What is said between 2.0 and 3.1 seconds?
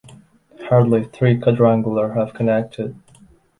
have connected.